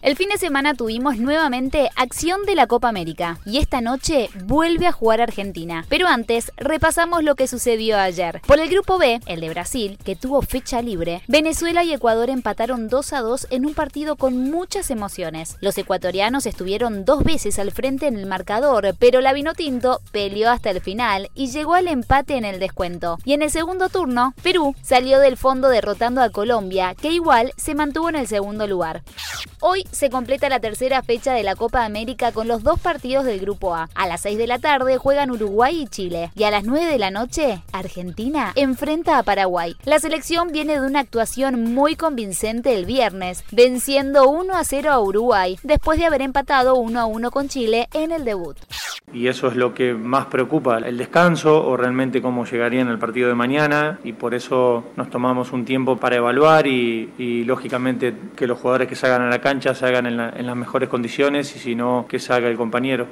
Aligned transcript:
El 0.00 0.14
fin 0.14 0.28
de 0.28 0.38
semana 0.38 0.74
tuvimos 0.74 1.18
nuevamente 1.18 1.90
acción 1.96 2.44
de 2.46 2.54
la 2.54 2.68
Copa 2.68 2.88
América 2.88 3.40
y 3.44 3.58
esta 3.58 3.80
noche 3.80 4.30
vuelve 4.44 4.86
a 4.86 4.92
jugar 4.92 5.20
Argentina. 5.20 5.84
Pero 5.88 6.06
antes, 6.06 6.52
repasamos 6.56 7.24
lo 7.24 7.34
que 7.34 7.48
sucedió 7.48 7.98
ayer. 7.98 8.40
Por 8.46 8.60
el 8.60 8.68
grupo 8.68 8.98
B, 8.98 9.20
el 9.26 9.40
de 9.40 9.48
Brasil, 9.48 9.98
que 10.04 10.14
tuvo 10.14 10.40
fecha 10.40 10.82
libre, 10.82 11.22
Venezuela 11.26 11.82
y 11.82 11.92
Ecuador 11.92 12.30
empataron 12.30 12.88
2 12.88 13.12
a 13.12 13.20
2 13.22 13.48
en 13.50 13.66
un 13.66 13.74
partido 13.74 14.14
con 14.14 14.52
muchas 14.52 14.92
emociones. 14.92 15.56
Los 15.60 15.76
ecuatorianos 15.76 16.46
estuvieron 16.46 17.04
dos 17.04 17.24
veces 17.24 17.58
al 17.58 17.72
frente 17.72 18.06
en 18.06 18.16
el 18.16 18.26
marcador, 18.26 18.94
pero 19.00 19.20
la 19.20 19.32
Vinotinto 19.32 20.00
peleó 20.12 20.52
hasta 20.52 20.70
el 20.70 20.80
final 20.80 21.28
y 21.34 21.48
llegó 21.48 21.74
al 21.74 21.88
empate 21.88 22.36
en 22.36 22.44
el 22.44 22.60
descuento. 22.60 23.18
Y 23.24 23.32
en 23.32 23.42
el 23.42 23.50
segundo 23.50 23.88
turno, 23.88 24.32
Perú 24.44 24.76
salió 24.80 25.18
del 25.18 25.36
fondo 25.36 25.68
derrotando 25.68 26.22
a 26.22 26.30
Colombia, 26.30 26.94
que 26.94 27.10
igual 27.10 27.52
se 27.56 27.74
mantuvo 27.74 28.08
en 28.10 28.14
el 28.14 28.28
segundo 28.28 28.68
lugar. 28.68 29.02
Hoy 29.60 29.88
se 29.98 30.10
completa 30.10 30.48
la 30.48 30.60
tercera 30.60 31.02
fecha 31.02 31.32
de 31.32 31.42
la 31.42 31.56
Copa 31.56 31.84
América 31.84 32.30
con 32.30 32.46
los 32.46 32.62
dos 32.62 32.78
partidos 32.78 33.24
del 33.24 33.40
Grupo 33.40 33.74
A. 33.74 33.88
A 33.96 34.06
las 34.06 34.20
6 34.20 34.38
de 34.38 34.46
la 34.46 34.60
tarde 34.60 34.96
juegan 34.96 35.32
Uruguay 35.32 35.82
y 35.82 35.88
Chile. 35.88 36.30
Y 36.36 36.44
a 36.44 36.52
las 36.52 36.62
9 36.62 36.86
de 36.86 36.98
la 36.98 37.10
noche, 37.10 37.62
Argentina 37.72 38.52
enfrenta 38.54 39.18
a 39.18 39.24
Paraguay. 39.24 39.74
La 39.84 39.98
selección 39.98 40.52
viene 40.52 40.80
de 40.80 40.86
una 40.86 41.00
actuación 41.00 41.74
muy 41.74 41.96
convincente 41.96 42.76
el 42.76 42.84
viernes, 42.84 43.42
venciendo 43.50 44.28
1 44.28 44.54
a 44.54 44.62
0 44.62 44.92
a 44.92 45.00
Uruguay, 45.00 45.58
después 45.64 45.98
de 45.98 46.06
haber 46.06 46.22
empatado 46.22 46.76
1 46.76 47.00
a 47.00 47.06
1 47.06 47.30
con 47.32 47.48
Chile 47.48 47.88
en 47.92 48.12
el 48.12 48.24
debut. 48.24 48.56
Y 49.12 49.26
eso 49.28 49.48
es 49.48 49.56
lo 49.56 49.72
que 49.72 49.94
más 49.94 50.26
preocupa, 50.26 50.78
el 50.78 50.98
descanso 50.98 51.66
o 51.66 51.76
realmente 51.76 52.20
cómo 52.20 52.44
llegaría 52.44 52.82
en 52.82 52.88
el 52.88 52.98
partido 52.98 53.28
de 53.28 53.34
mañana. 53.34 53.98
Y 54.04 54.12
por 54.12 54.34
eso 54.34 54.84
nos 54.96 55.08
tomamos 55.10 55.52
un 55.52 55.64
tiempo 55.64 55.96
para 55.96 56.16
evaluar 56.16 56.66
y, 56.66 57.12
y 57.18 57.44
lógicamente 57.44 58.14
que 58.36 58.46
los 58.46 58.58
jugadores 58.58 58.86
que 58.86 58.94
salgan 58.94 59.22
a 59.22 59.30
la 59.30 59.40
cancha 59.40 59.74
en, 59.82 60.16
la, 60.16 60.30
en 60.30 60.46
las 60.46 60.56
mejores 60.56 60.88
condiciones 60.88 61.54
y 61.56 61.58
si 61.58 61.74
no, 61.74 62.06
que 62.08 62.18
salga 62.18 62.48
el 62.48 62.56
compañero. 62.56 63.08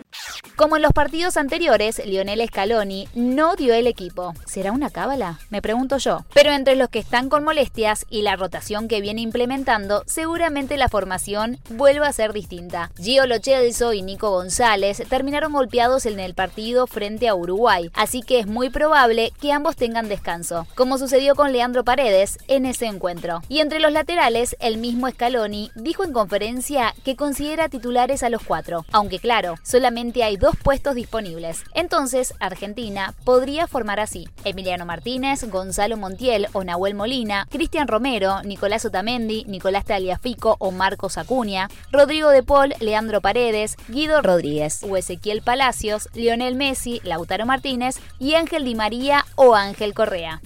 Como 0.57 0.77
en 0.77 0.83
los 0.83 0.93
partidos 0.93 1.37
anteriores, 1.37 2.01
Lionel 2.05 2.47
Scaloni 2.47 3.09
no 3.15 3.57
dio 3.57 3.75
el 3.75 3.87
equipo. 3.87 4.35
¿Será 4.47 4.73
una 4.73 4.91
cábala? 4.91 5.39
Me 5.51 5.63
pregunto 5.63 5.99
yo. 5.99 6.25
Pero 6.35 6.53
entre 6.53 6.77
los 6.77 6.89
que 6.89 6.99
están 6.99 7.29
con 7.29 7.45
molestias 7.45 8.07
y 8.11 8.23
la 8.23 8.37
rotación 8.37 8.89
que 8.89 9.01
viene 9.01 9.21
implementando, 9.21 10.03
seguramente 10.07 10.77
la 10.77 10.89
formación 10.89 11.59
vuelva 11.71 12.09
a 12.09 12.13
ser 12.13 12.33
distinta. 12.33 12.91
Gio 12.99 13.27
Lochelso 13.27 13.93
y 13.93 14.03
Nico 14.03 14.31
González 14.31 15.03
terminaron 15.09 15.53
golpeados 15.53 16.07
en 16.07 16.19
el 16.21 16.35
partido 16.35 16.87
frente 16.87 17.29
a 17.29 17.35
Uruguay, 17.35 17.91
así 17.95 18.23
que 18.23 18.41
es 18.41 18.47
muy 18.47 18.71
probable 18.71 19.33
que 19.41 19.53
ambos 19.53 19.77
tengan 19.77 20.09
descanso, 20.09 20.67
como 20.75 20.99
sucedió 20.99 21.35
con 21.35 21.53
Leandro 21.53 21.85
Paredes 21.85 22.39
en 22.49 22.67
ese 22.67 22.87
encuentro. 22.87 23.43
Y 23.49 23.61
entre 23.61 23.81
los 23.81 23.93
laterales, 23.93 24.57
el 24.61 24.79
mismo 24.79 25.09
Scaloni 25.11 25.71
dijo 25.75 26.03
en 26.03 26.13
conferencia 26.13 26.56
que 27.05 27.17
considera 27.17 27.69
titulares 27.69 28.23
a 28.23 28.29
los 28.29 28.43
cuatro, 28.43 28.85
aunque 28.93 29.21
claro, 29.21 29.55
solamente 29.63 30.25
hay 30.25 30.37
dos 30.37 30.57
puestos 30.57 30.95
disponibles. 30.95 31.63
Entonces, 31.75 32.35
Argentina 32.41 33.15
podría 33.25 33.67
formar 33.67 34.01
así: 34.01 34.29
Emiliano 34.45 34.85
Martínez, 34.85 35.49
Gonzalo 35.49 35.97
Montiel 35.97 36.49
o 36.53 36.65
Nahuel 36.65 36.95
Molina, 36.95 37.47
Cristian 37.51 37.89
Romero, 37.89 38.43
Nicolás 38.43 38.85
Otamendi, 38.85 39.45
Nicolás 39.47 39.85
Taliafico 39.85 40.57
o 40.59 40.73
Marcos 40.73 41.17
Acuña, 41.17 41.69
Rodrigo 41.93 42.31
de 42.31 42.43
Paul, 42.43 42.75
Leandro 42.81 43.21
Paredes, 43.21 43.77
Guido 43.89 44.21
Rodríguez 44.21 44.83
Ezequiel 44.97 45.43
Palacios, 45.43 46.09
Lionel 46.15 46.57
Messi, 46.57 47.01
Lautaro 47.05 47.47
Martínez 47.47 47.97
y 48.19 48.35
Ángel 48.35 48.65
Di 48.65 48.75
María 48.75 49.25
o 49.37 49.55
Ángel 49.55 49.95
Correa. 49.95 50.41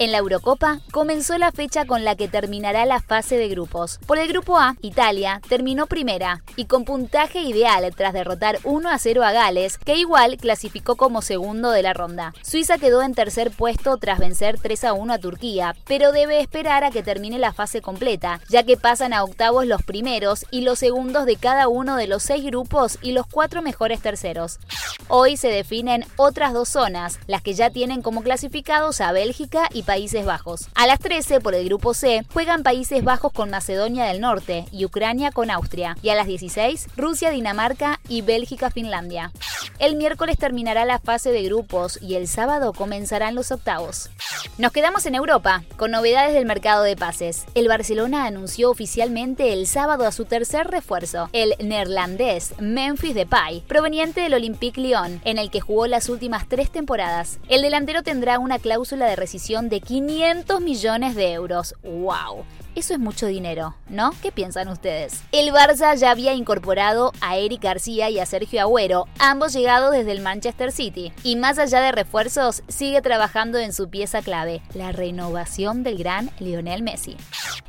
En 0.00 0.12
la 0.12 0.18
Eurocopa 0.18 0.78
comenzó 0.92 1.36
la 1.38 1.50
fecha 1.50 1.84
con 1.84 2.04
la 2.04 2.14
que 2.14 2.28
terminará 2.28 2.86
la 2.86 3.00
fase 3.00 3.36
de 3.36 3.48
grupos. 3.48 3.98
Por 4.06 4.18
el 4.18 4.28
grupo 4.28 4.56
A, 4.56 4.76
Italia 4.80 5.40
terminó 5.48 5.88
primera 5.88 6.44
y 6.54 6.66
con 6.66 6.84
puntaje 6.84 7.40
ideal 7.40 7.92
tras 7.96 8.12
derrotar 8.12 8.60
1 8.62 8.90
a 8.90 8.96
0 8.96 9.24
a 9.24 9.32
Gales, 9.32 9.76
que 9.76 9.96
igual 9.96 10.36
clasificó 10.36 10.94
como 10.94 11.20
segundo 11.20 11.72
de 11.72 11.82
la 11.82 11.94
ronda. 11.94 12.32
Suiza 12.42 12.78
quedó 12.78 13.02
en 13.02 13.12
tercer 13.12 13.50
puesto 13.50 13.96
tras 13.96 14.20
vencer 14.20 14.60
3 14.62 14.84
a 14.84 14.92
1 14.92 15.14
a 15.14 15.18
Turquía, 15.18 15.74
pero 15.88 16.12
debe 16.12 16.38
esperar 16.38 16.84
a 16.84 16.92
que 16.92 17.02
termine 17.02 17.40
la 17.40 17.52
fase 17.52 17.80
completa, 17.80 18.40
ya 18.48 18.62
que 18.62 18.76
pasan 18.76 19.12
a 19.12 19.24
octavos 19.24 19.66
los 19.66 19.82
primeros 19.82 20.46
y 20.52 20.60
los 20.60 20.78
segundos 20.78 21.26
de 21.26 21.34
cada 21.34 21.66
uno 21.66 21.96
de 21.96 22.06
los 22.06 22.22
seis 22.22 22.44
grupos 22.44 23.00
y 23.02 23.10
los 23.10 23.26
cuatro 23.26 23.62
mejores 23.62 24.00
terceros. 24.00 24.60
Hoy 25.08 25.36
se 25.36 25.48
definen 25.48 26.04
otras 26.16 26.52
dos 26.52 26.68
zonas, 26.68 27.18
las 27.26 27.42
que 27.42 27.54
ya 27.54 27.70
tienen 27.70 28.00
como 28.00 28.22
clasificados 28.22 29.00
a 29.00 29.10
Bélgica 29.10 29.68
y 29.72 29.87
Países 29.88 30.26
Bajos. 30.26 30.68
A 30.74 30.86
las 30.86 30.98
13, 30.98 31.40
por 31.40 31.54
el 31.54 31.64
grupo 31.64 31.94
C, 31.94 32.22
juegan 32.30 32.62
Países 32.62 33.02
Bajos 33.02 33.32
con 33.32 33.48
Macedonia 33.48 34.04
del 34.04 34.20
Norte 34.20 34.66
y 34.70 34.84
Ucrania 34.84 35.32
con 35.32 35.50
Austria. 35.50 35.96
Y 36.02 36.10
a 36.10 36.14
las 36.14 36.26
16, 36.26 36.88
Rusia, 36.94 37.30
Dinamarca 37.30 37.98
y 38.06 38.20
Bélgica, 38.20 38.70
Finlandia. 38.70 39.32
El 39.78 39.94
miércoles 39.94 40.36
terminará 40.38 40.84
la 40.84 40.98
fase 40.98 41.30
de 41.30 41.44
grupos 41.44 42.00
y 42.02 42.16
el 42.16 42.26
sábado 42.26 42.72
comenzarán 42.72 43.36
los 43.36 43.52
octavos. 43.52 44.10
Nos 44.58 44.72
quedamos 44.72 45.06
en 45.06 45.14
Europa, 45.14 45.62
con 45.76 45.92
novedades 45.92 46.34
del 46.34 46.46
mercado 46.46 46.82
de 46.82 46.96
pases. 46.96 47.44
El 47.54 47.68
Barcelona 47.68 48.26
anunció 48.26 48.70
oficialmente 48.70 49.52
el 49.52 49.68
sábado 49.68 50.04
a 50.04 50.10
su 50.10 50.24
tercer 50.24 50.66
refuerzo, 50.66 51.30
el 51.32 51.54
neerlandés 51.60 52.54
Memphis 52.58 53.14
Depay, 53.14 53.62
proveniente 53.68 54.20
del 54.20 54.34
Olympique 54.34 54.80
Lyon, 54.80 55.20
en 55.24 55.38
el 55.38 55.48
que 55.48 55.60
jugó 55.60 55.86
las 55.86 56.08
últimas 56.08 56.48
tres 56.48 56.72
temporadas. 56.72 57.38
El 57.48 57.62
delantero 57.62 58.02
tendrá 58.02 58.40
una 58.40 58.58
cláusula 58.58 59.06
de 59.06 59.14
rescisión 59.14 59.68
de 59.68 59.80
500 59.80 60.60
millones 60.60 61.14
de 61.14 61.32
euros. 61.34 61.76
¡Wow! 61.84 62.44
Eso 62.78 62.94
es 62.94 63.00
mucho 63.00 63.26
dinero, 63.26 63.74
¿no? 63.88 64.12
¿Qué 64.22 64.30
piensan 64.30 64.68
ustedes? 64.68 65.24
El 65.32 65.48
Barça 65.52 65.96
ya 65.96 66.12
había 66.12 66.34
incorporado 66.34 67.10
a 67.20 67.36
Eric 67.36 67.60
García 67.60 68.08
y 68.08 68.20
a 68.20 68.24
Sergio 68.24 68.60
Agüero, 68.60 69.08
ambos 69.18 69.52
llegados 69.52 69.90
desde 69.90 70.12
el 70.12 70.20
Manchester 70.20 70.70
City. 70.70 71.12
Y 71.24 71.34
más 71.34 71.58
allá 71.58 71.80
de 71.80 71.90
refuerzos, 71.90 72.62
sigue 72.68 73.02
trabajando 73.02 73.58
en 73.58 73.72
su 73.72 73.90
pieza 73.90 74.22
clave, 74.22 74.62
la 74.74 74.92
renovación 74.92 75.82
del 75.82 75.98
gran 75.98 76.30
Lionel 76.38 76.84
Messi. 76.84 77.16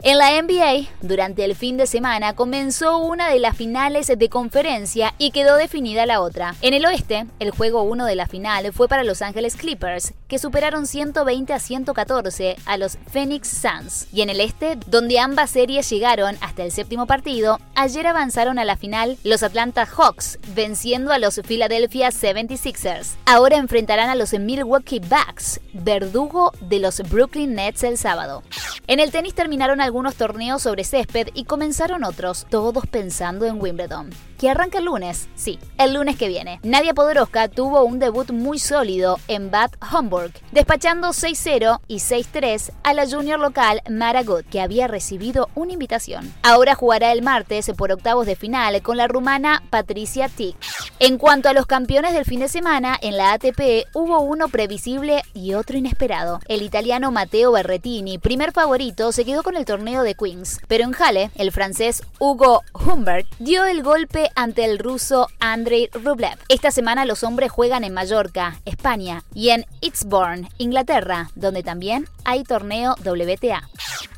En 0.01 0.17
la 0.17 0.41
NBA, 0.41 0.87
durante 1.01 1.43
el 1.43 1.55
fin 1.55 1.75
de 1.75 1.85
semana 1.85 2.33
comenzó 2.33 2.99
una 2.99 3.29
de 3.29 3.37
las 3.37 3.57
finales 3.57 4.07
de 4.07 4.29
conferencia 4.29 5.13
y 5.17 5.31
quedó 5.31 5.57
definida 5.57 6.05
la 6.05 6.21
otra. 6.21 6.55
En 6.61 6.73
el 6.73 6.85
oeste, 6.85 7.25
el 7.39 7.51
juego 7.51 7.83
1 7.83 8.05
de 8.05 8.15
la 8.15 8.25
final 8.25 8.71
fue 8.71 8.87
para 8.87 9.03
Los 9.03 9.21
Ángeles 9.21 9.57
Clippers, 9.57 10.13
que 10.29 10.39
superaron 10.39 10.87
120 10.87 11.51
a 11.51 11.59
114 11.59 12.55
a 12.65 12.77
los 12.77 12.97
Phoenix 13.11 13.49
Suns. 13.49 14.07
Y 14.13 14.21
en 14.21 14.29
el 14.29 14.39
este, 14.39 14.77
donde 14.87 15.19
ambas 15.19 15.49
series 15.49 15.89
llegaron 15.89 16.37
hasta 16.39 16.63
el 16.63 16.71
séptimo 16.71 17.05
partido, 17.05 17.59
ayer 17.75 18.07
avanzaron 18.07 18.57
a 18.57 18.63
la 18.63 18.77
final 18.77 19.17
los 19.25 19.43
Atlanta 19.43 19.85
Hawks, 19.85 20.39
venciendo 20.55 21.11
a 21.11 21.19
los 21.19 21.41
Philadelphia 21.45 22.07
76ers. 22.07 23.15
Ahora 23.25 23.57
enfrentarán 23.57 24.09
a 24.09 24.15
los 24.15 24.31
Milwaukee 24.31 25.01
Bucks, 25.01 25.59
verdugo 25.73 26.53
de 26.61 26.79
los 26.79 27.01
Brooklyn 27.09 27.53
Nets 27.53 27.83
el 27.83 27.97
sábado. 27.97 28.43
En 28.87 29.01
el 29.01 29.11
tenis 29.11 29.35
terminaron 29.35 29.81
algunos 29.89 30.13
torneos 30.13 30.61
sobre 30.61 30.83
césped 30.83 31.29
y 31.33 31.45
comenzaron 31.45 32.03
otros, 32.03 32.45
todos 32.51 32.85
pensando 32.85 33.47
en 33.47 33.59
Wimbledon 33.59 34.11
que 34.39 34.49
arranca 34.49 34.77
el 34.79 34.85
lunes. 34.85 35.27
Sí, 35.35 35.59
el 35.77 35.93
lunes 35.93 36.15
que 36.15 36.29
viene. 36.29 36.59
Nadia 36.63 36.93
Podoroska 36.93 37.49
tuvo 37.49 37.83
un 37.83 37.99
debut 37.99 38.31
muy 38.31 38.57
sólido 38.57 39.19
en 39.27 39.51
Bad 39.51 39.71
Homburg, 39.91 40.31
despachando 40.53 41.09
6-0 41.09 41.81
y 41.87 41.97
6-3 41.97 42.71
a 42.83 42.93
la 42.93 43.05
junior 43.05 43.39
local 43.39 43.81
Mara 43.89 44.23
Good, 44.23 44.45
que 44.45 44.61
había 44.61 44.87
recibido 44.87 45.49
una 45.55 45.73
invitación. 45.73 46.33
Ahora 46.41 46.73
jugará 46.73 47.11
el 47.11 47.21
martes 47.21 47.69
por 47.77 47.91
octavos 47.91 48.25
de 48.25 48.37
final 48.37 48.81
con 48.81 48.95
la 48.95 49.09
rumana 49.09 49.61
Patricia 49.69 50.29
Tick. 50.29 50.55
En 50.99 51.17
cuanto 51.17 51.49
a 51.49 51.53
los 51.53 51.65
campeones 51.65 52.13
del 52.13 52.25
fin 52.25 52.39
de 52.39 52.47
semana, 52.47 52.97
en 53.01 53.17
la 53.17 53.33
ATP 53.33 53.87
hubo 53.93 54.21
uno 54.21 54.47
previsible 54.47 55.21
y 55.33 55.53
otro 55.53 55.77
inesperado. 55.77 56.39
El 56.47 56.61
italiano 56.61 57.11
Matteo 57.11 57.51
Berretini, 57.51 58.19
primer 58.19 58.53
favorito, 58.53 59.11
se 59.11 59.25
quedó 59.25 59.43
con 59.43 59.57
el 59.57 59.65
torneo 59.65 59.78
de 59.79 60.13
Queens, 60.13 60.59
pero 60.67 60.83
en 60.83 60.93
Halle, 60.93 61.31
el 61.35 61.51
francés 61.51 62.03
Hugo 62.19 62.63
Humbert 62.73 63.25
dio 63.39 63.65
el 63.65 63.81
golpe 63.81 64.29
ante 64.35 64.65
el 64.65 64.77
ruso 64.77 65.27
Andrei 65.39 65.89
Rublev. 65.93 66.37
Esta 66.49 66.69
semana 66.69 67.05
los 67.05 67.23
hombres 67.23 67.49
juegan 67.51 67.85
en 67.85 67.93
Mallorca, 67.93 68.59
España 68.65 69.23
y 69.33 69.49
en 69.49 69.65
Eastbourne, 69.81 70.49
Inglaterra, 70.57 71.29
donde 71.35 71.63
también 71.63 72.07
hay 72.25 72.43
torneo 72.43 72.95
WTA. 73.05 73.69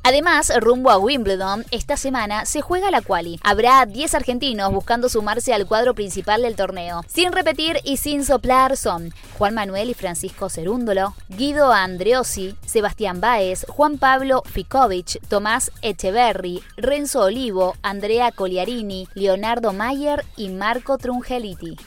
Además, 0.04 0.52
rumbo 0.60 0.90
a 0.90 0.98
Wimbledon, 0.98 1.64
esta 1.70 1.96
semana 1.96 2.46
se 2.46 2.62
juega 2.62 2.90
la 2.90 3.02
quali. 3.02 3.40
Habrá 3.44 3.86
10 3.86 4.16
argentinos 4.16 4.72
buscando 4.74 5.10
sumarse 5.10 5.54
al 5.54 5.68
cuadro 5.68 5.94
principal 5.94 6.42
del 6.42 6.56
torneo. 6.56 7.04
Sin 7.08 7.32
repetir 7.32 7.78
y 7.84 7.98
sin 7.98 8.26
soplar 8.26 8.78
son 8.78 9.14
Juan 9.38 9.54
Manuel 9.54 9.92
y 9.92 9.94
Francisco 9.94 10.50
Cerúndolo, 10.50 11.14
Guido 11.30 11.72
Andreossi, 11.72 12.56
Sebastián 12.66 13.22
Báez, 13.22 13.66
Juan 13.70 14.00
Pablo 14.00 14.42
Ficovich, 14.46 15.20
Tomás 15.28 15.72
Echeverri, 15.84 16.64
Renzo 16.78 17.22
Olivo, 17.22 17.76
Andrea 17.84 18.32
Coliarini, 18.32 19.08
Leonardo 19.14 19.72
Mayer 19.72 20.26
y 20.36 20.50
Marco 20.50 20.98
Trungeliti. 20.98 21.78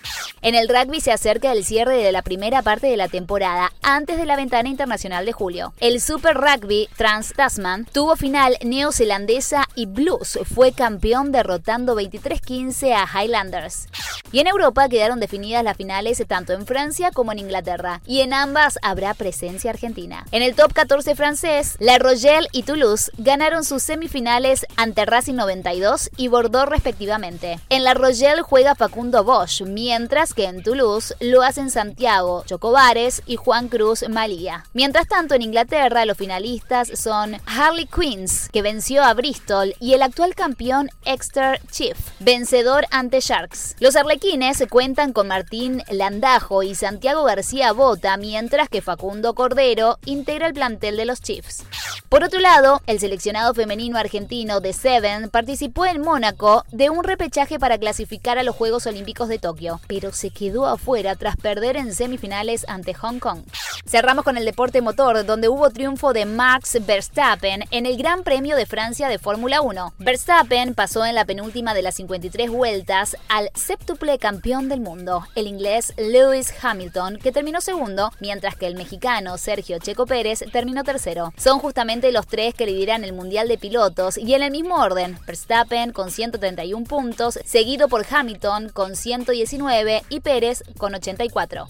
En 0.44 0.55
el 0.55 0.69
rugby 0.69 1.00
se 1.00 1.10
acerca 1.10 1.52
el 1.52 1.64
cierre 1.64 1.96
de 1.96 2.12
la 2.12 2.20
primera 2.20 2.60
parte 2.60 2.87
de 2.87 2.99
la 2.99 3.08
temporada, 3.08 3.72
antes 3.82 4.19
de 4.19 4.26
la 4.26 4.37
ventana 4.37 4.69
internacional 4.69 5.25
de 5.25 5.32
julio. 5.32 5.72
El 5.81 6.02
Super 6.02 6.37
Rugby 6.37 6.87
Trans 6.99 7.32
Tasman 7.32 7.87
tuvo 8.05 8.17
final 8.17 8.59
neozelandesa 8.62 9.67
y 9.75 9.87
Blues 9.87 10.39
fue 10.55 10.73
campeón 10.73 11.33
derrotando 11.33 11.97
23-15 11.99 12.93
a 12.93 13.06
Highlanders. 13.06 13.87
Y 14.31 14.41
en 14.41 14.47
Europa 14.47 14.91
quedaron 14.91 15.21
definidas 15.21 15.65
las 15.65 15.79
finales 15.79 16.23
tanto 16.29 16.53
en 16.53 16.67
Francia 16.67 17.12
como 17.12 17.33
en 17.33 17.39
Inglaterra, 17.39 18.03
y 18.05 18.21
en 18.21 18.35
ambas 18.35 18.79
habrá 18.83 19.15
presencia 19.15 19.71
argentina. 19.71 20.27
En 20.33 20.43
el 20.43 20.55
top 20.55 20.75
14 20.75 21.15
francés, 21.15 21.77
La 21.79 21.99
Rochelle 21.99 22.49
y 22.53 22.65
Toulouse 22.65 23.11
ganaron 23.17 23.65
sus 23.65 23.83
semifinales 23.83 24.67
ante 24.76 25.05
Racing 25.05 25.35
92 25.35 26.11
y 26.17 26.29
Bordeaux 26.29 26.69
respectivamente. 26.69 27.59
En 27.69 27.85
La 27.85 27.94
Rochelle 27.94 28.43
juega 28.43 28.75
Facundo 28.75 29.25
Bosch, 29.25 29.62
mientras 29.62 30.35
que 30.35 30.44
en 30.44 30.62
Toulouse 30.62 31.15
lo 31.21 31.43
hacen 31.43 31.71
Santiago 31.71 32.44
Chocobares 32.47 33.23
y 33.26 33.37
Juan 33.37 33.69
Cruz 33.69 34.09
Malía. 34.09 34.65
Mientras 34.73 35.09
tanto, 35.09 35.35
en 35.35 35.43
Inglaterra 35.43 36.05
los 36.05 36.17
finalistas 36.17 36.88
son 36.94 37.37
Harley 37.47 37.87
Queens, 37.87 38.49
que 38.50 38.62
venció 38.62 39.03
a 39.03 39.15
Bristol, 39.15 39.75
y 39.81 39.94
el 39.94 40.03
actual 40.03 40.35
campeón 40.35 40.91
Exeter 41.05 41.61
Chief, 41.70 41.97
vencedor 42.20 42.87
ante 42.91 43.20
Sharks. 43.20 43.77
Los 43.81 43.97
arlequines 43.97 44.62
cuentan 44.70 45.12
con 45.12 45.29
Martín 45.29 45.82
Landajo 45.91 46.62
y 46.62 46.75
Santiago 46.75 47.25
García 47.25 47.73
Bota, 47.73 48.17
mientras 48.17 48.69
que 48.69 48.82
Facundo 48.82 49.35
Cordero 49.35 49.99
integra 50.05 50.47
el 50.47 50.55
plantel 50.55 50.97
de 50.97 51.05
los 51.05 51.20
Chiefs. 51.20 51.65
Por 52.09 52.25
otro 52.25 52.41
lado, 52.41 52.81
el 52.87 53.00
seleccionado 53.00 53.55
femenino 53.55 53.99
argentino 53.99 54.61
de 54.64 54.72
Seven 54.72 55.28
participó 55.28 55.84
en 55.84 56.00
Mónaco 56.00 56.64
de 56.72 56.88
un 56.88 57.05
repechaje 57.05 57.58
para 57.58 57.76
clasificar 57.76 58.38
a 58.38 58.43
los 58.43 58.56
Juegos 58.56 58.87
Olímpicos 58.87 59.28
de 59.28 59.38
Tokio, 59.38 59.78
pero 59.87 60.11
se 60.11 60.31
quedó 60.31 60.66
afuera 60.66 61.16
tras 61.16 61.37
perder 61.37 61.76
en 61.76 61.94
semifinales 61.94 62.64
ante 62.66 62.94
Hong 62.94 63.19
Kong. 63.19 63.43
Cerramos 63.87 64.25
con 64.25 64.38
el 64.38 64.46
deporte 64.46 64.81
motor, 64.81 65.26
donde 65.26 65.50
hubo 65.50 65.69
triunfo 65.69 66.14
de 66.14 66.25
Max 66.25 66.78
Verstappen 66.87 67.64
en 67.70 67.84
el 67.84 67.99
Gran 67.99 68.22
Premio 68.22 68.56
de 68.56 68.64
Francia 68.64 69.08
de 69.08 69.19
Fórmula 69.19 69.61
1. 69.61 69.93
Verstappen 69.99 70.75
pasó 70.75 71.05
en 71.05 71.14
la 71.14 71.26
penúltima 71.26 71.75
de 71.75 71.82
las 71.82 71.96
53 71.96 72.50
vueltas 72.50 73.19
al 73.28 73.50
séptuple 73.55 74.19
campeón 74.19 74.70
del 74.70 74.81
mundo, 74.81 75.26
el 75.34 75.46
inglés 75.46 75.93
Lewis 75.99 76.55
Hamilton, 76.62 77.19
que 77.19 77.32
terminó 77.32 77.60
segundo, 77.60 78.12
mientras 78.19 78.56
que 78.56 78.67
el 78.67 78.76
mexicano 78.76 79.37
Sergio 79.37 79.78
Checo 79.78 80.06
Pérez 80.06 80.43
terminó 80.50 80.84
tercero. 80.84 81.34
Son 81.37 81.58
justamente 81.58 82.10
los 82.12 82.26
tres 82.26 82.55
que 82.55 82.64
lideran 82.64 83.05
el 83.05 83.12
Mundial 83.12 83.46
de 83.46 83.58
Pilotos 83.58 84.17
y 84.17 84.32
en 84.32 84.43
el 84.43 84.54
mismo 84.55 84.77
orden, 84.77 85.19
Verstappen 85.27 85.91
con 85.91 86.12
131 86.12 86.87
puntos, 86.87 87.41
seguido 87.45 87.89
por 87.89 88.06
Hamilton 88.09 88.69
con 88.69 88.95
119 88.95 90.05
y 90.09 90.21
Pérez 90.21 90.62
con 90.79 90.95
84. 90.95 91.67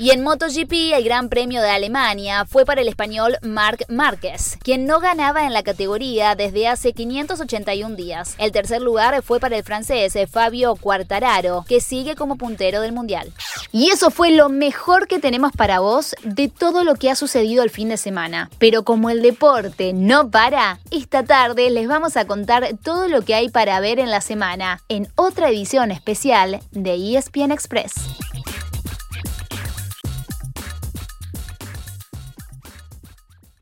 Y 0.00 0.10
en 0.10 0.22
MotoGP, 0.22 0.94
el 0.94 1.02
Gran 1.02 1.28
Premio 1.28 1.60
de 1.60 1.70
Alemania 1.70 2.44
fue 2.44 2.64
para 2.64 2.82
el 2.82 2.86
español 2.86 3.36
Marc 3.42 3.84
Márquez, 3.88 4.56
quien 4.62 4.86
no 4.86 5.00
ganaba 5.00 5.46
en 5.46 5.52
la 5.52 5.64
categoría 5.64 6.36
desde 6.36 6.68
hace 6.68 6.92
581 6.92 7.96
días. 7.96 8.36
El 8.38 8.52
tercer 8.52 8.82
lugar 8.82 9.20
fue 9.24 9.40
para 9.40 9.56
el 9.56 9.64
francés 9.64 10.14
Fabio 10.30 10.76
Quartararo, 10.76 11.64
que 11.66 11.80
sigue 11.80 12.14
como 12.14 12.36
puntero 12.36 12.80
del 12.80 12.92
Mundial. 12.92 13.32
Y 13.72 13.90
eso 13.90 14.12
fue 14.12 14.30
lo 14.30 14.48
mejor 14.48 15.08
que 15.08 15.18
tenemos 15.18 15.50
para 15.50 15.80
vos 15.80 16.14
de 16.22 16.46
todo 16.46 16.84
lo 16.84 16.94
que 16.94 17.10
ha 17.10 17.16
sucedido 17.16 17.64
el 17.64 17.70
fin 17.70 17.88
de 17.88 17.96
semana. 17.96 18.50
Pero 18.58 18.84
como 18.84 19.10
el 19.10 19.22
deporte 19.22 19.92
no 19.92 20.30
para, 20.30 20.78
esta 20.92 21.24
tarde 21.24 21.70
les 21.70 21.88
vamos 21.88 22.16
a 22.16 22.27
contar 22.28 22.76
todo 22.84 23.08
lo 23.08 23.22
que 23.22 23.34
hay 23.34 23.48
para 23.48 23.80
ver 23.80 23.98
en 23.98 24.10
la 24.10 24.20
semana 24.20 24.80
en 24.88 25.08
otra 25.16 25.48
edición 25.48 25.90
especial 25.90 26.60
de 26.70 27.16
ESPN 27.16 27.50
Express. 27.50 27.94